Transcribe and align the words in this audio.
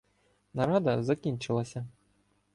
Нарада 0.53 1.03
закінчилася. 1.03 1.85